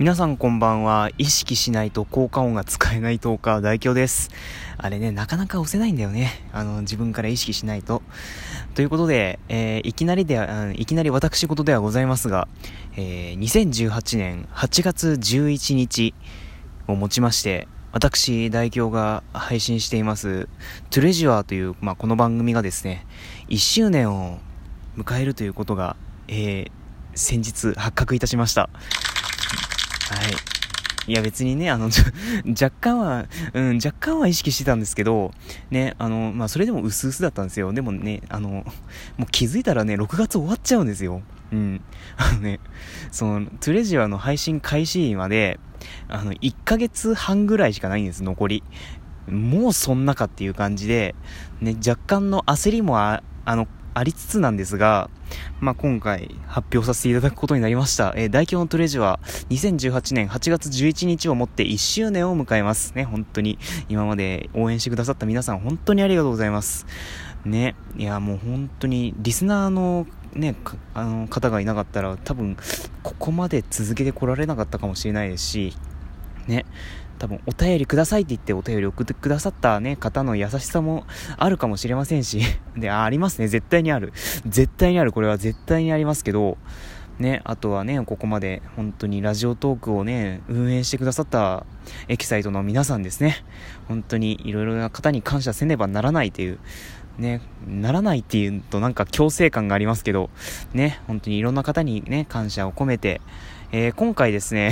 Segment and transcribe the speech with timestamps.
[0.00, 1.10] 皆さんこんばんは。
[1.18, 4.30] 意識しないと効果音が使えないトーカー代表です。
[4.78, 6.42] あれね、なかなか押せないんだよね。
[6.54, 8.00] あの、自分から意識しないと。
[8.74, 12.48] ということで、えー、いきなりでは、いきなり私事ではございますが、
[12.96, 16.14] えー、2018年8月11日
[16.88, 20.48] をもちまして、私、代表が配信しています、
[20.88, 23.06] トゥレジュアーという、まあ、この番組がですね、
[23.50, 24.38] 1周年を
[24.96, 25.94] 迎えるということが、
[26.26, 26.70] えー、
[27.14, 28.70] 先日発覚いたしました。
[30.10, 30.60] はい。
[31.06, 31.88] いや別にね、あの、
[32.50, 35.32] 若干は、うん、若干は意識してたんですけど、
[35.70, 37.72] ね、あの、まあ、それでも薄々だったんですよ。
[37.72, 38.64] でもね、あの、も
[39.20, 41.22] う気づいたらね、6月終わっちゃうんですよ。
[41.52, 41.80] うん。
[42.16, 42.60] あのね、
[43.10, 45.58] その、トゥレジュアの配信開始まで、
[46.08, 48.62] あの、1ヶ月半ぐらいしかないんです、残り。
[49.28, 51.14] もうそんなかっていう感じで、
[51.60, 55.10] ね、若干の焦りもあ、あの、ありつつなんですが、
[55.60, 58.12] まあ、今回発表させていただくことになりました。
[58.16, 62.92] えー、大表のトレジは2018年8月11日をもって1周年を迎えます。
[62.94, 66.86] ね、本当に今まで応援してくださった皆さん本当にありがとうございます。
[67.44, 70.54] ね、いやもう本当にリスナーのね、
[70.94, 72.56] あの方がいなかったら多分
[73.02, 75.76] ここまで続けてこられなかったかもしれないですし、
[76.50, 76.66] ね、
[77.18, 82.40] 多分お便りくださいって言ってお便り送ってくださったね、方の優しさもあるかもしれませんし、
[82.76, 84.12] で、あ、ありますね、絶対にある。
[84.46, 86.58] 絶対にある、これは絶対にありますけど、
[87.18, 91.66] ね、あとはね、ここまで本当にラジオトークをね、運営してくださった
[92.08, 93.44] エキサイトの皆さんですね。
[93.86, 96.58] 本当にいろいろな方に感謝せねばならないという、
[97.18, 100.30] ね、ならないっていうとなんか強制感がありますけど、
[100.72, 103.20] ね、本当にいろんな方にね、感謝を込めて、
[103.72, 104.70] えー、今回ですね、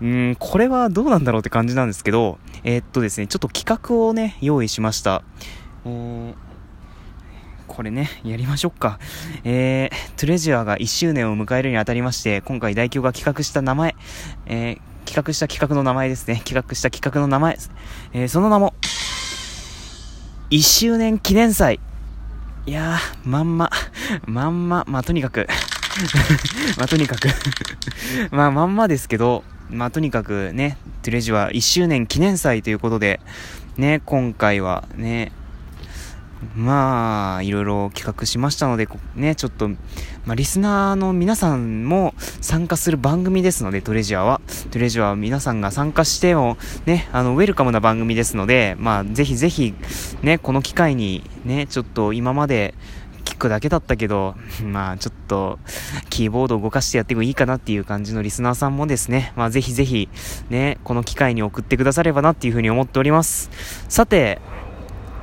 [0.00, 5.22] うん、これはどうなんだろうって感じなんですけど、えー、っとですね、ちょっと企画をね、用意しました。
[5.84, 8.98] これね、やりましょうか。
[9.44, 13.94] えー、トレジュアが1周年を迎えるにあたりまして、今回代表が企画した名前、
[14.46, 16.42] えー、企画した企画の名前ですね。
[16.44, 17.58] 企画した企画の名前、
[18.12, 18.74] えー、その名も、
[20.50, 21.80] 1周年記念祭。
[22.66, 23.70] いやー、まんま、
[24.26, 25.46] まんま、まあ、とにかく
[26.76, 27.28] まあ、とにかく
[28.30, 33.20] まあ、まんまですけど、まあ、とにかくね、トゥレジは1周年記念祭ということで、
[33.76, 35.32] ね、今回はね、
[36.54, 39.76] まあ、いろいろ企画しましたので、ね、ちょっと、ま
[40.32, 44.40] あ、リスナーの皆さんも参加する番組ですので、トレジャーは。
[44.70, 49.74] トレジャーは皆さんが参加しても、ね、あの、ウェルカムな番組ですので、まあ、ぜひぜひ、
[50.22, 52.74] ね、この機会に、ね、ちょっと今まで、
[53.36, 55.58] くだけだったけど、 まあちょっと、
[56.10, 60.08] キーボードを動かしてやってもいいかなっていう感じのリスナーさんもですね、まあぜひぜひ、
[60.50, 63.50] ね、この機会に送ってくださればなっていうふうに思っております。
[63.88, 64.40] さて、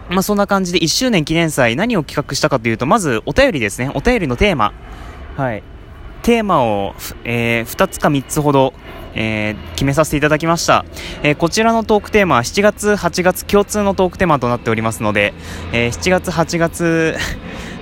[0.09, 3.91] まあそんな感じで1周年記念祭何を企画したかというと、まずお便りですね。
[3.93, 4.73] お便りのテーマ。
[5.37, 5.63] はい。
[6.23, 6.95] テーマを、
[7.25, 8.73] えー、2つか3つほど、
[9.13, 10.85] えー、決めさせていただきました、
[11.21, 15.33] えー、こちらのトークテーマは7月、8月共通のトークテーマとなっておりますので、
[15.73, 17.15] え、7月、8月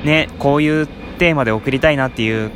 [0.04, 2.50] ね、こういうテーマで送りたいなっていう、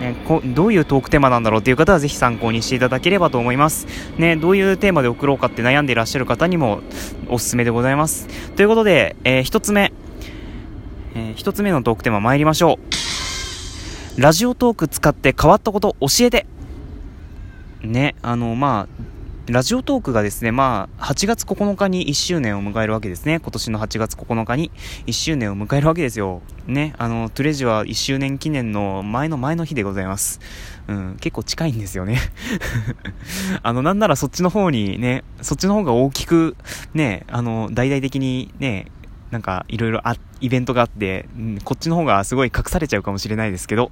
[0.00, 3.86] ね、こどういうトークテーマなんだろうっていう方はぜひ参考にしていただければと思います。
[4.18, 6.80] ね、どういうテーマで送ろうかって悩んでいらっしゃる方にも
[7.28, 8.28] おすすめでございます。
[8.56, 9.92] ということで、えー、一つ目、
[11.14, 12.78] えー、一つ目のトークテーマ参りましょ
[14.18, 14.20] う。
[14.20, 16.46] ラジオトーク使って変わったこと教えて
[17.82, 19.02] ね、あの、まあ、
[19.48, 23.40] ラジオトークがですね、まあ、8月9日に1周年を迎えるわけですね。
[23.40, 24.70] 今年の8月9日に
[25.06, 26.42] 1周年を迎えるわけですよ。
[26.68, 30.38] ね、あの、トゥレジは1周年記念の前の前の日でございます。
[30.86, 32.20] うん、結構近いんですよね。
[33.64, 36.56] あの、なんならそっちの方にね、そっちの方が大きく、
[36.94, 38.92] ね、あの、大々的にね、
[39.32, 43.90] なんかいろいろあ、イベントがあって、うん、こっちの方がすごい隠されちゃうかもしれないですけど、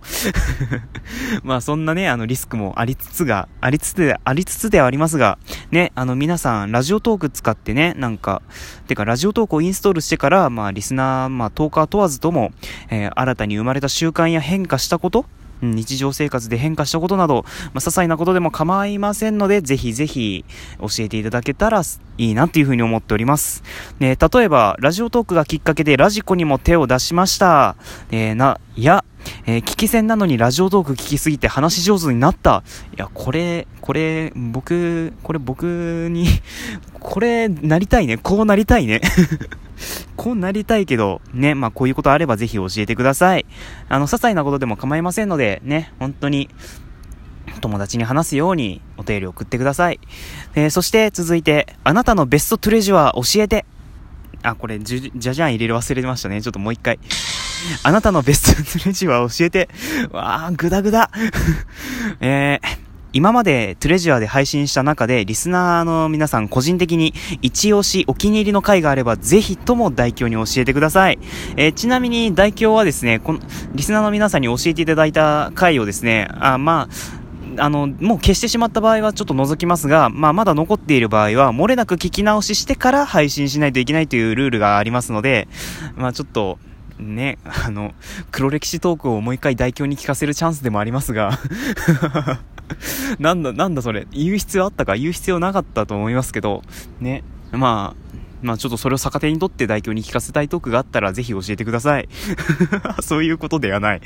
[1.43, 5.39] まあそんなね、あのリスクもありつつが、ありつつで、ありつつではありますが、
[5.71, 8.43] ね、あの皆さんラジオトーク使ってね、なんか、
[8.87, 12.53] てかラジオトークをインストールしてから、まあリスナー、まあトーカー問わずとも、
[12.91, 15.25] えー、新たに生まれた習慣や変化したこと
[15.63, 20.45] 日常生活で変化したことなど、まあ、些細なことでも構いませんので、ぜひぜひ
[20.81, 21.83] 教えていただけたら
[22.19, 23.63] いいなっていうふうに思っております。
[23.99, 27.77] ね、例えば、ラジオトークがきっかけでラジコにも手を出しました。
[28.11, 29.05] えー、な、いや、
[29.47, 32.63] えー、聞き戦なのにラジオトーク聞きすぎて話し上手になった。
[32.97, 36.27] いや、これ、これ、僕、これ僕に
[37.01, 38.19] これ、なりたいね。
[38.19, 39.01] こうなりたいね
[40.21, 43.47] こうなりたいけど、ね、まあこういうことあればぜひ教えてください。
[43.89, 46.51] あの、些細なことでも構いませんので、ね、本当に、
[47.63, 49.99] 友達に話すようにお便り送ってください。
[50.55, 53.65] えー、そして続いて、あなたのベストトレジュアー教えて。
[54.43, 56.43] あ、これ、じゃじゃん入れる忘れてましたね。
[56.43, 56.99] ちょっともう一回。
[57.83, 59.71] あなたのベストトレジュアー教えて。
[60.11, 61.11] わー、ぐだぐだ。
[62.21, 62.80] えー、
[63.13, 67.13] 今までトレジュアで配信した中で、リスナーの皆さん個人的に
[67.43, 71.19] 一押しお気に入りの回があれば、ぜひとも代表に教えてください。
[71.57, 73.41] えー、ちなみに代表はですね、この、
[73.75, 76.89] リスナーの皆さんに教えていただいた回をですね、あ、ま
[77.59, 85.49] あ、あの、もう消してしまった場合はちょっと除きますが、まあ、まだ残っている場合は、漏れなく聞き直ししてから配信しないといけないというルールがありますので、
[85.97, 86.59] まあ、ちょっと、
[87.01, 87.93] ね、あの、
[88.31, 91.39] 黒歴史トークをもう一回代表に聞かせるチャンスでもありますが
[93.19, 94.97] なんだ、なんだそれ、言う必要あったか？
[94.97, 96.63] 言う必要なかったと思いますけど、
[97.01, 97.23] ね、
[97.53, 98.11] まあ、
[98.43, 102.09] まあちょっとそれを逆手にとって代表に聞かせたいトークがあったらぜひ教えてください。
[103.03, 104.01] そういうことではない。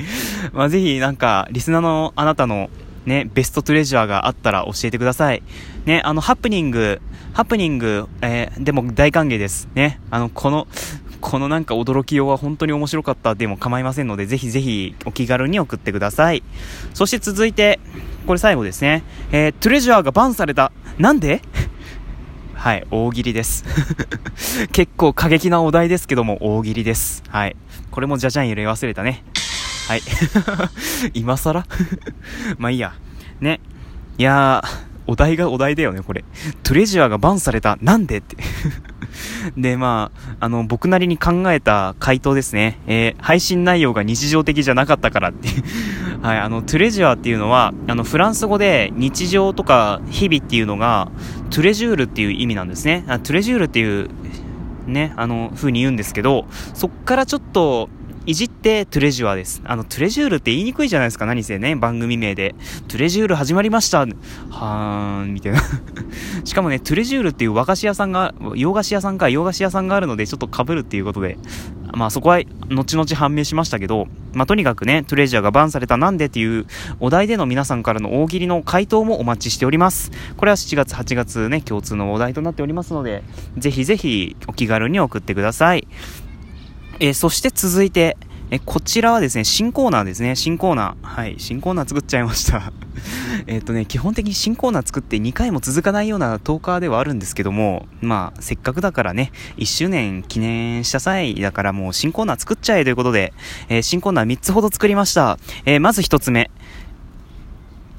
[0.52, 2.70] まあぜひなんか、リスナーのあなたの
[3.06, 5.43] ね、ベストトレジャーがあったら教えてください。
[5.84, 7.00] ね、あの、ハプニング、
[7.34, 9.69] ハプニング、えー、でも大歓迎です。
[9.75, 10.66] ね、あの、この、
[11.20, 16.43] このなんか驚きようは本当に面白かったでも構いませんので、ぜひぜひお気軽に送ってください。
[16.93, 17.78] そして続いて、
[18.26, 19.03] これ最後ですね。
[19.32, 20.73] えー、トレジャーがバンされた。
[20.99, 21.43] なんで？
[22.55, 23.65] はい、大喜利です。
[24.73, 27.23] 結構過激なお題ですけども、大喜利です。
[27.29, 27.56] はい。
[27.91, 29.23] これもじゃじゃん入れ忘れたね。
[29.88, 30.00] はい。
[31.12, 31.67] 今更？
[32.56, 32.94] まあいいや。
[33.41, 33.61] ね。
[34.17, 34.69] いやー、
[35.06, 36.25] お題がお題だよね、これ。
[36.62, 37.76] トレジャーがバンされた。
[37.82, 38.37] なんでって
[39.56, 42.78] で、まあ、あの、僕なりに考えた回答ですね。
[42.87, 45.62] えー、配信内容が日常的じゃなかったからっていう
[46.22, 51.11] はい、あの、トゥレジュアっていうのは、あの、フランス語で日常とか日々っていうのが、
[51.50, 53.05] トゥレジュールっていう意味なんですね。
[53.08, 54.08] あトゥレジュールっていう、
[54.87, 57.88] ね、あの、風に言うんですけど、そっからちょっと、
[58.26, 59.61] いじってトゥレジュアです。
[59.65, 62.55] あの、トゥレジュールって言いにくいじゃないですか、何せね、番組名で。
[62.88, 63.99] トゥレジュール始まりました。
[63.99, 65.61] はーん、みたいな
[66.44, 71.37] しかもね、トゥレジュールっていう和菓子屋さんが、洋菓子屋さんか、洋菓子屋さんがあるので、ちょっと被るっていうことで、
[71.93, 72.41] まあそこは、
[72.71, 76.67] 後々判明しましたけど、まあとにかくね、トレジュアがバンされたなんでっていう
[77.00, 80.11] お題での皆さんからの大喜利の回答もお待ちしております。
[80.38, 83.23] これは7月、8月ね、共通のお題となっておりますので、
[83.59, 85.87] ぜひぜひお気軽に送ってください。
[87.00, 88.17] えー、そして続いて、
[88.50, 90.37] え、こちらはですね、新コーナーですね。
[90.37, 91.06] 新コーナー。
[91.06, 91.37] はい。
[91.38, 92.73] 新コーナー作っちゃいました
[93.46, 103.32] えっとね、基本的に新コーナー作って2回も続かないようなトーカーではあるんですけども、まあ、せっかくだからね、1周年記念した際だからもう新コーナー作っちゃえということで、
[103.69, 105.38] えー、新コーナー3つほど作りました。
[105.64, 106.50] え、まず1つ目。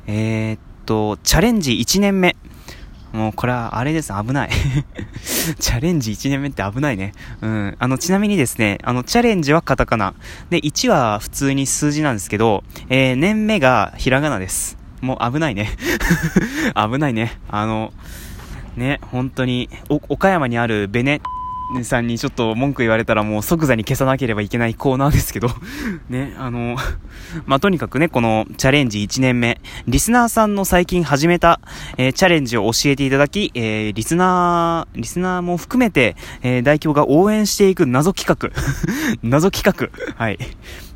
[0.08, 2.36] え、っと、チャレンジ1年目。
[3.16, 4.50] もうこれはあれです、危ない
[5.60, 7.14] チャレンジ1年目って危ないね。
[7.42, 7.76] うん。
[7.78, 10.14] あの、ちなみにですね、あの、チャレンジはカタカナ。
[10.50, 14.78] で、1は普通に数字なんですけど、えー、年目がひらがなです。
[15.02, 15.70] もう危ないね。
[16.76, 17.40] 危ないね。
[17.50, 17.94] あの、
[18.76, 21.22] ね、本当に、岡山にあるベネ
[21.84, 25.50] さんにちょっと文句言われたらもう即座に消さなければいけないコーナーですけど
[26.10, 26.78] ね、あの、
[27.46, 31.60] まあ、とにかくね、このチャレンジ1年目、リスナーさんの最近始めた、
[31.98, 38.52] えー、チャレンジを教えていただき、えー、リスナー、リスナーも含めて、えー、代表が応援していく謎企画
[39.24, 39.90] 謎企画。
[40.16, 40.40] はい。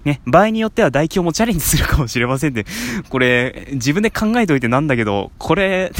[0.05, 2.65] ね、場合によっては代表もチャレンジするかもしれませんで、
[3.09, 5.91] これ、自分で考えといてなんだけど、これ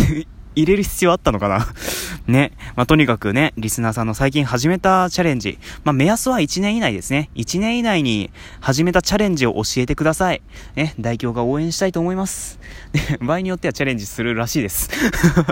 [0.61, 1.67] 入れる必要あったのかな？
[2.27, 2.51] ね。
[2.75, 5.57] まあ、とにかくね、リスナーさんの最近始めたチャレンジ。
[5.83, 7.29] まあ、目安は1年以内ですね。
[7.35, 8.29] 1年以内に
[8.59, 10.41] 始めたチャレンジを教えてください。
[10.75, 12.59] ね、代表が応援したいと思います。
[12.93, 14.89] ね、場合によってはチャレンジするらしいです。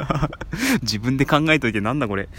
[0.81, 2.29] 自分で考えといてなんだこれ。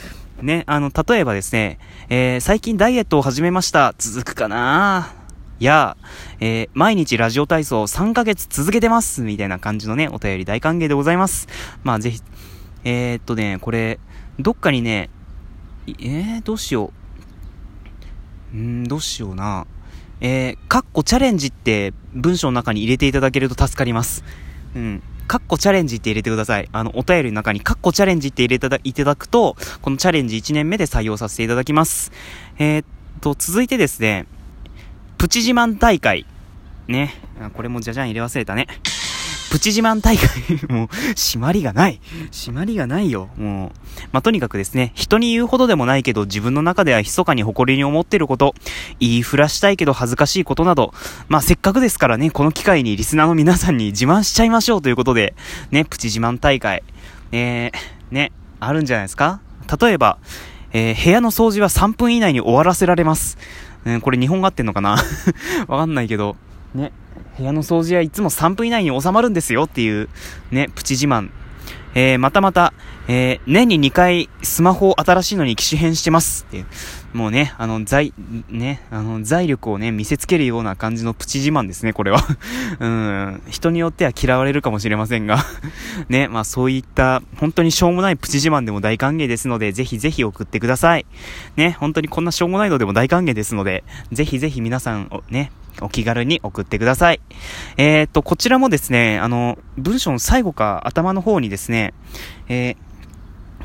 [0.43, 3.95] ね、あの、例えばですね、えー、最近ダイエットを始めました。
[3.99, 5.13] 続くかな？
[5.61, 5.97] いや、
[6.39, 11.49] えー、毎日ラジオ体操3ヶ月続けてますみたいな感じのね、お便り大歓迎でございます。
[11.83, 12.23] まあぜひ、
[12.85, 13.99] えー、っとね、これ、
[14.39, 15.11] どっかにね、
[15.87, 16.93] えー、どうしよ
[18.53, 18.57] う。
[18.57, 19.67] んー、どうしような。
[20.21, 24.25] えー、カッコチャレンジって文章の中に入れていただけると助かります。
[24.75, 25.03] うん。
[25.29, 26.69] カッコチャレンジって入れてください。
[26.73, 32.13] あの、お便りの中にカッコチャレンジって入れていただくと、このチャレンジ1年目で採用させていただきます。
[32.59, 32.85] えー、っ
[33.21, 34.27] と、続いてですね、
[35.19, 36.27] プチ自慢大会。
[36.89, 37.15] ね。
[37.53, 38.67] これもじゃじゃん入れ忘れたね。
[39.51, 40.29] プチ自慢大会
[40.69, 42.01] もう、締まりがない。
[42.31, 43.29] 締まりがないよ。
[43.37, 43.71] もう。
[44.13, 48.55] まあ、とにかくですね、人に言うほどでもないけど、自分の中では密かに誇りに思ってること、
[49.01, 50.93] 言いふらしたいけど恥ずかしいことなど、
[51.29, 55.35] まあ、せっかくですからね、この機会にリスナーの皆さんに自慢しちゃいましょうということで、
[55.71, 56.83] ね、プチ自慢大会、
[57.33, 59.41] えー、ね、あるんじゃないですか？
[59.81, 60.19] 例えば、
[60.73, 63.39] えー、部屋の掃除は3分以内に終わらせられます。
[63.85, 64.97] うん、これ日本語合ってんのかな？
[65.69, 66.37] わかんないけど、
[66.75, 66.93] ね、
[67.39, 70.09] 部屋の掃除はいつも3分以内に収まるんですよっていう、
[70.51, 71.31] ね、プチ自慢。
[71.95, 72.75] えー、またまた、
[73.09, 76.67] えー、年に2回スマホを新しいのに機種変してますっていう。
[77.15, 78.13] もうね、あの、財、
[78.51, 82.21] ね、あの、財力をね、見せつけるような感じのプチ自慢ですね、これは。
[82.79, 85.45] うん、人によっては嫌われるかもしれませんが
[86.09, 91.07] ね、まあそういった、本当にしょうもないプチ自慢でも大歓迎ですので、ぜひぜひ送ってください。
[91.57, 95.51] ね、本当にこんなしょうもないのでも大歓迎ですので、ぜひぜひ皆さんを、ね、
[95.83, 97.21] お気軽に送ってください。
[97.77, 101.95] えー、っと、こちらもですね、あの、文章の最後か頭の方にですね、
[102.49, 102.77] えー、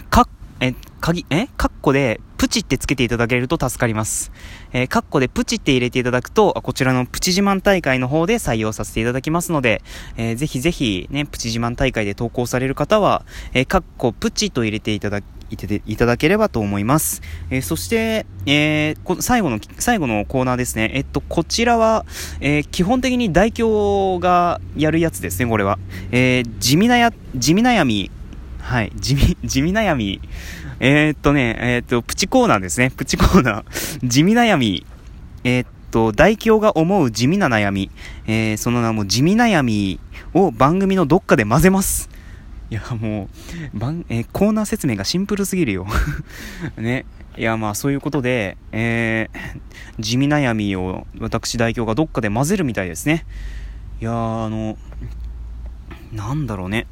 [0.09, 0.27] か、
[0.59, 4.29] え、鍵、えカッコで、プチってつけていただけると助かります。
[4.73, 9.81] えー、カッコでプチって入れていただくと、こちらのプチ自慢大会の方で採用させていただきますので、
[10.17, 15.21] えー、ぜひぜひね、プチ自慢大会で投稿される方は、えー、カッコプチと入れていただ
[15.53, 17.21] いていただければと思います。
[17.49, 20.91] えー、そして、えー、最後の、最後のコーナーですね。
[20.93, 22.05] えっと、こちらは、
[22.41, 25.79] えー、基本的に代表がやるやつですね、これは。
[26.11, 28.11] えー、地味なや、地味悩み、
[28.59, 30.21] はい、地味、地味悩み、
[30.79, 32.91] えー、っとね、えー、っと、プチコーナーですね。
[32.91, 33.63] プチコーナー。
[34.07, 34.85] 地味悩み。
[35.43, 37.91] えー、っと、大表が思う地味な悩み。
[38.27, 39.99] えその名も地味悩み
[40.33, 42.09] を番組のどっかで混ぜます。
[42.69, 43.29] いや、も
[43.73, 45.85] う、番、えコーナー説明がシンプルすぎるよ。
[46.77, 47.05] ね。
[47.37, 53.25] いや、まあ、そういうことで、えー地味悩みを私代表がどっかで混ぜるみたいですね。
[54.01, 54.77] いやあの、
[56.11, 56.87] なんだろうね。